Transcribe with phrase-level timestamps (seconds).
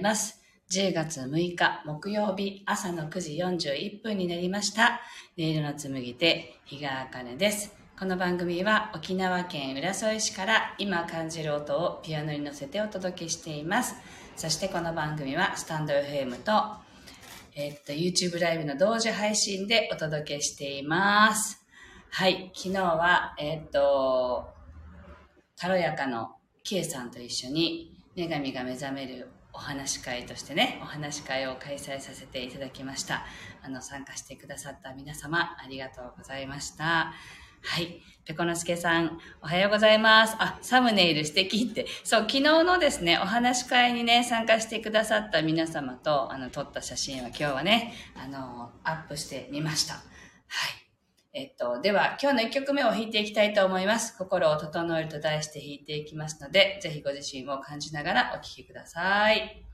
[0.00, 0.40] います。
[0.70, 5.02] 10月6日木曜日朝の9時41分になりました。
[5.36, 7.76] ネイルの紡手、日川茜です。
[7.98, 13.94] この番組は沖縄県浦添市から今感じる音をピアノに乗せてお届けしています。
[14.36, 16.52] そしてこの番組はスタンド FM と、
[17.54, 21.62] えっと、YouTube ライブの同時配信でお届けしています。
[22.08, 24.48] はい、昨日は、えっと、
[25.60, 33.24] 軽やかの K さんと一緒に女神が目覚めるお話し会としてね、お話し会を開催させていただきました。
[33.62, 37.12] あの、参加してくださった皆様、ありがとうございました。
[37.62, 38.00] はい。
[38.24, 40.36] ペコのすけさん、おはようございます。
[40.38, 41.86] あ、サムネイル素敵って。
[42.04, 49.94] そう、昨日のですね、お話し会にね、参加してくださった皆様と、あの、撮った写真は今日はね、あの、アップしてみました。
[49.94, 50.89] はい。
[51.32, 54.16] えっと、では、今日の1曲目を弾いていきたいと思います。
[54.18, 59.38] 心を整えると題して弾いていきますので、ぜひご自身を感じながらお聴きください。
[59.38, 59.69] はい。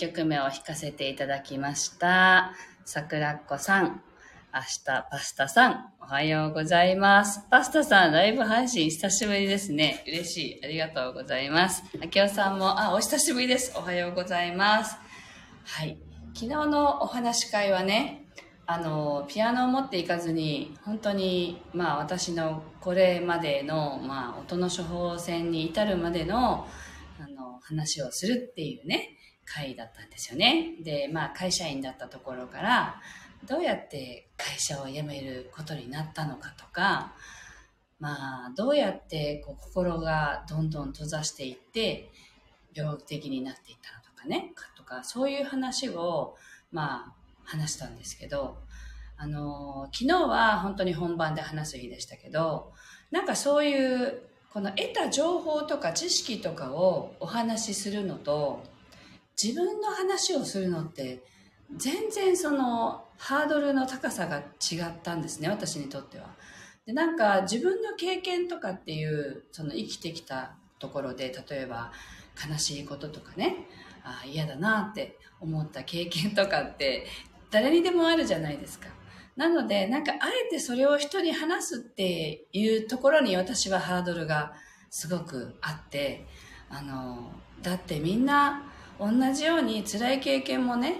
[0.00, 2.54] 曲目を弾かせていただきました。
[2.86, 4.02] 桜子さん、
[4.50, 7.42] 明日パスタさん、おはようございます。
[7.50, 10.02] パスタさん、ライブ配信久しぶりですね。
[10.06, 10.64] 嬉しい。
[10.64, 11.82] ありがとうございます。
[12.02, 13.74] あきおさんも、あ、お久しぶりです。
[13.76, 14.96] おはようございます。
[15.64, 15.98] はい。
[16.32, 18.24] 昨日のお話し会はね、
[18.64, 26.66] あの、ピアノを持っていかずに、本当に、まあ私のこれまでの、まあ音の処方箋に至るまでの、
[27.18, 29.18] あの、話をするっていうね、
[29.52, 30.76] 会だったんですよね。
[30.82, 33.00] で、まあ会社員だったところから、
[33.46, 37.12] どうやって会社を辞めることになったのかとか、
[37.98, 42.10] まあ、どうやってこう心がどんどん閉ざしていって、
[42.74, 46.36] 病気的になっていったのとかね、とか、そういう話を、
[46.72, 47.14] まあ、
[47.44, 48.58] 話したんですけど、
[49.16, 52.72] あの、昨日は本当に本番で話す日でしたけど、
[53.10, 54.22] なんかそういう、
[54.52, 58.64] この得た情報とか知識とかをお話しするのと、
[59.42, 61.22] 自分の話をするのって
[61.76, 66.26] 全然そのハードルの高さが違ったんですね私にとっては。
[66.86, 71.92] でなんか自分の経験とかっていうその生きてきたところで例えば
[72.48, 73.66] 悲しいこととかね
[74.02, 77.06] あ嫌だなって思った経験とかって
[77.50, 78.88] 誰にでもあるじゃないですか。
[79.36, 80.16] なのでなんかあ
[80.46, 84.52] えてそれを人に話すっていうところに私はハードルが
[84.90, 86.26] すごくあって
[86.68, 87.30] あの
[87.62, 88.69] だってみんな
[89.00, 90.96] 同じように辛い経験もね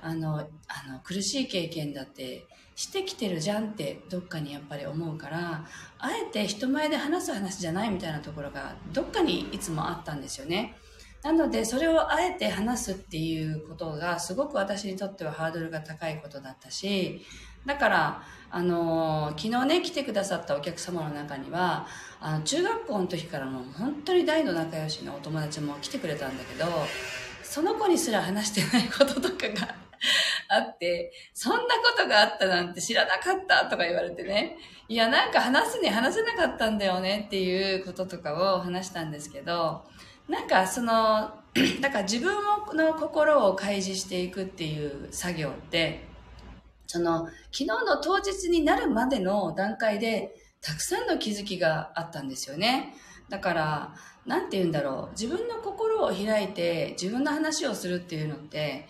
[0.00, 0.42] あのあ
[0.88, 5.66] の苦しい経験だってしてきてるじゃんってどっかにやっぱり思うから
[5.98, 10.74] あえて人前で話す話じゃないみたいなところがどっかにいつもあったんですよね。
[11.22, 17.20] なのでそれをあえて話すっていうことがすごく私にとってはハードルが高いことだったし
[17.66, 21.86] だからあの昨日ね来てくださったお客様の中には
[22.20, 26.64] あの中学校の時からの本当に大の仲良しのお友達も来てくれたんだけど
[27.50, 29.74] その子にすら話してないこととかが
[30.48, 34.56] あって、そんなことがあったなんて知らなかったとか言われてね。
[34.88, 39.84] いや、なんか話すに話せなかったんだよねっていうこととかを話したんですけど、
[40.28, 41.32] なんかその、
[41.82, 42.36] だから自分
[42.74, 46.04] の心を開示していくっていう作業って、
[46.86, 52.94] その、昨日の当日になるまでの段階で、たくさんの気づきがあったんですよね。
[53.28, 53.94] だから、
[54.30, 55.10] なんて言うんだろう。
[55.10, 58.86] 自分の心を開いて自分の話をするっていうのって、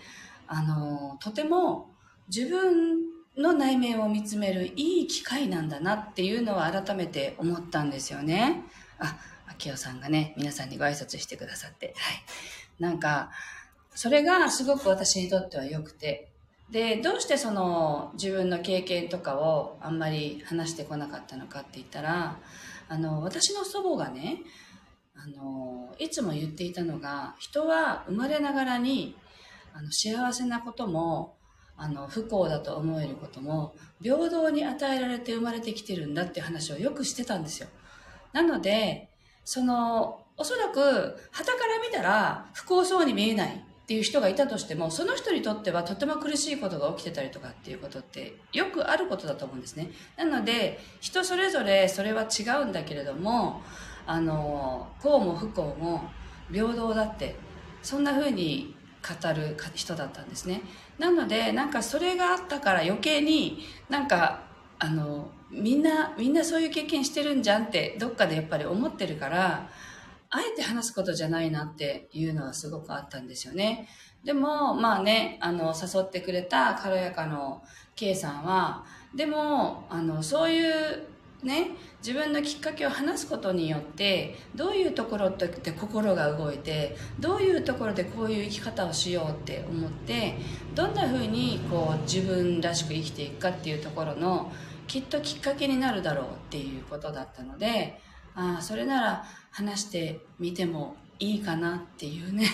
[0.47, 1.89] あの、とても
[2.29, 2.99] 自分
[3.39, 8.65] の内面を見つめるいい機会なんだなっていうのは改めて思ったんですよね。
[8.99, 9.17] あ、
[9.49, 11.95] 秋代さんがね、皆さんにご挨拶してくださって。
[11.97, 12.23] はい。
[12.79, 13.31] なんか、
[13.95, 16.29] それがすごく私にとっては良くて、
[16.71, 22.37] で、どうしてその自分の経験とかをあんまり話してこなかったのかって言ったら、
[22.91, 24.43] あの、私の祖母がね、
[25.15, 29.17] あの、いつも言っていたのが、人は生まれながらに、
[29.73, 31.37] あの、幸せなことも、
[31.77, 37.69] あの、不幸だと思えることも、平等に与えられて生まれてきてるんだって話をよくしてたんですよ。
[38.33, 39.11] なので、
[39.45, 49.91] その、おそらく、旗から見たら不幸そうに見えないっていう人がいたとしても、その人にとってはとても苦しいことが起きてたりとかっていうことってよくあることだと思うんですね。
[50.17, 53.63] なので、人それぞれそれは違うんだけれども、
[54.07, 56.11] あの、幸も不幸も
[56.53, 57.37] 平等だって、
[57.83, 60.63] そんな風に語る人だったんですね。
[60.99, 64.43] なので、なんかそれがあったから余計になんか、
[64.79, 69.69] あの、みんな、みんなそういう経験してるんじゃんってどっかでやっぱり思ってるから、
[70.33, 73.89] あえて話すことじゃないなっていうのはすごくあったんですよね。
[74.25, 77.63] でも、まあね、あの、誘ってくれた軽やかの
[77.97, 78.85] K さんは、
[79.15, 81.07] でも、あの、そういう
[81.43, 81.71] ね、
[82.01, 90.37] 自分のきっかけを話すことによってどういうところで心が動いてどういうところでこういう生き方をしようって思って
[90.75, 94.53] どんなふうにこう自分らしく生きていくかっていうところの
[94.87, 98.01] きっときっかけになるだろうっていうことだったので
[98.35, 102.47] ああそれなら話してみてもいいかなっていうね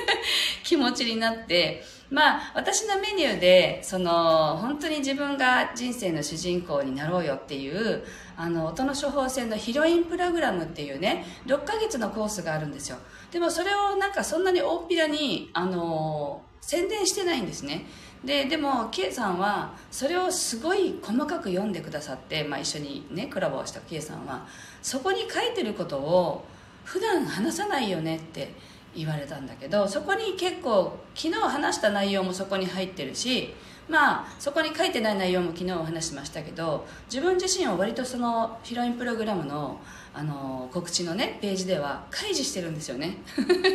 [0.64, 8.04] 気持ちになって、まあ、私のメニューで、その、本当に自分が人生の主人公になろうよっていう、
[8.36, 12.98] あの、音の処方箋のヒロインプログラムっていうね、6ヶ月のコースがあるんですよ。
[13.30, 17.86] でもそれをなんかそんなに大っぴらに、あの、宣伝してないんですね。
[18.22, 24.46] で、でも、K さんは、それをすごい細かく読んでくださって、まあ一緒にね、コラボをした K さんは、
[24.82, 26.44] そこに書いてることを、
[26.84, 28.52] 普段話さないよねって
[28.94, 33.54] 言われたんだけどそこに結構昨日話した内容もそこに入ってるし
[33.88, 39.80] まあそこに書いてない内容も昨日お話しましたけど自分自身を割とそのヒロインプログラムの
[40.14, 43.16] あの告知のねページでは開示してるんですよね。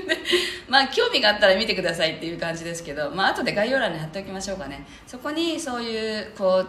[0.70, 4.86] まあ興味があったら見てくださいっていう感じですけどまあ後で概要欄に貼っておきましょうかね。
[5.08, 6.68] そこにそういうこう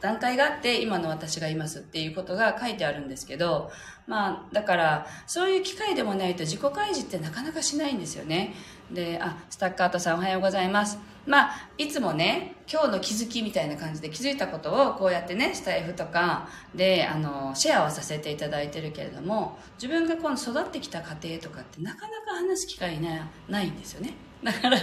[0.00, 3.70] 段階があって今の私がいますっていうことが書いてあるんですけど、
[4.06, 8.54] まあ、だから、そういう機会でもないと自己開示ってなかなかしないんですよね。
[8.90, 10.98] で、あ、スタッカートさんおはようございます。
[11.26, 24.14] まあ、いつもね、今日の気づきみたいな感じで気づいたことをこうやってね、スタイフとかで、あの、シェアをさせていただいてるけれども、自分がこの育ってきた過程とかってなかなか話す機会なないんですよね。
[24.42, 24.78] だから、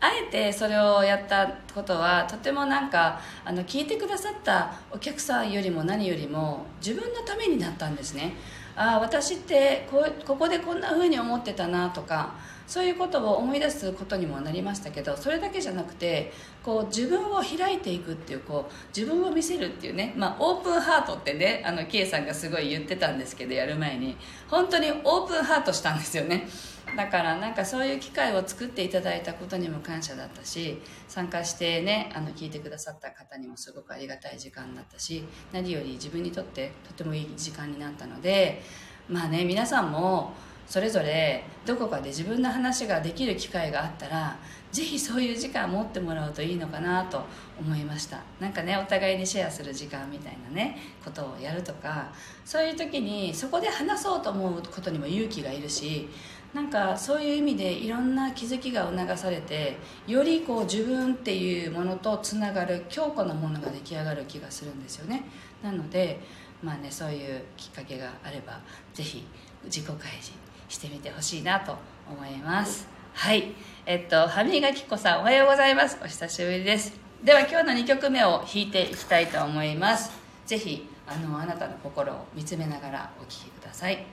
[0.00, 8.34] あえてそれをやったことはとてもなんかあの聞いてくださったお客さんよりも何よりも自分のためになったんですね。
[8.76, 12.34] ああ私ってこここでこんな風に思ってたなとか
[12.66, 24.16] そういうことを思い出すことにもなりましたけどそれだけじゃなくてこう自分を開いていくっていうこう自分を見せるっていうね、まあ、オープンハートってねあの K さんがすごい言ってたんですけどやる前に。
[24.48, 26.46] 本当にオープンハートしたんですよね。
[26.94, 38.62] だからなんかそういう機会を作っていただいたことにも感謝だったし参加してねあの聞いてくださった方にもすごくありがたい時間だったし何より自分にとってとてもいい時間になったので
[39.08, 40.34] まあね皆さんも
[40.66, 44.36] それぞれどこかで自分の話ができる機会があったら
[44.76, 47.24] ぜひそういう時間を持ってもらうといいのかなと
[47.58, 48.20] 思いました。
[48.38, 52.12] なんかねお互いにシェアする時間みたいなねことをやるとか
[52.44, 56.10] そういう時にそこで話そうと思うことにも勇気がいるし
[56.52, 65.24] なんかそういう意味でいろんな気づきが促されてよりこう自分っていうものとつながる強固なものが出来上がる気がするんですよね。
[65.62, 66.20] なので
[66.62, 68.60] まあねそういうきっかけがあれば
[68.92, 69.26] ぜひ
[69.64, 70.32] 自己開示
[70.68, 71.74] してみてほしいなと
[72.10, 72.95] 思います。
[73.16, 73.54] はい。
[73.86, 75.98] えっと歯磨き粉さんおはようございます。
[76.02, 76.92] お久しぶりです。
[77.24, 80.12] では今日の2曲目を弾いていきたいと思います。
[80.44, 84.04] ぜひあのあなたの心を見つめながらお聴きください。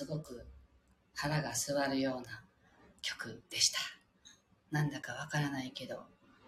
[0.00, 0.46] すごく
[1.14, 2.42] 腹が座るような
[3.02, 3.80] 曲でした。
[4.70, 6.04] なんだかわからないけど、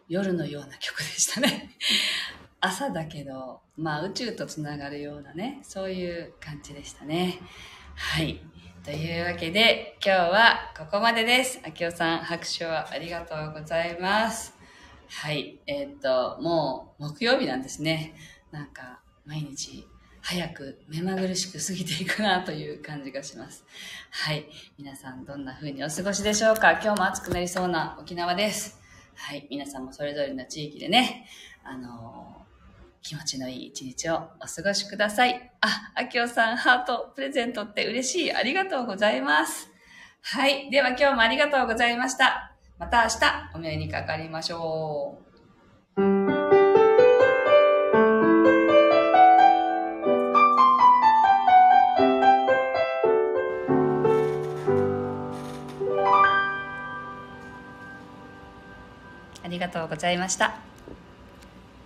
[0.09, 1.77] 夜のような曲でしたね。
[2.61, 7.41] 朝だけど、まあ宇宙とつながるようなね、そういう感じでしたね。
[7.95, 8.41] はい。
[8.85, 11.61] というわけで、今日はここまでです。
[11.63, 14.55] あきおさん、拍手をありがとうございます。
[15.09, 15.61] はい。
[15.67, 18.15] えー、っと、もう木曜日なんですね。
[18.51, 19.87] なんか、毎日
[20.23, 23.65] 早く目まぐるしく過ぎていくなという感じがします。
[24.11, 24.47] はい。
[24.79, 26.73] 皆さんどんな風にお過ごしでしょうか？
[26.73, 28.81] 今日も暑くなりそうな沖縄です。
[29.15, 29.47] はい。
[29.51, 31.27] 皆さんもそれぞれの地域でね、
[31.65, 35.53] あのー、気持ちのいい一日をお過ごしください。
[35.61, 38.33] あ、あきおさん、ハートプレゼントって嬉しい。
[38.33, 39.69] ありがとうございます。
[40.23, 40.71] はい。
[40.71, 42.55] では今日もありがとうございました。
[42.79, 45.32] また明日お目にかかりましょう。
[59.53, 60.72] ありがとうございました。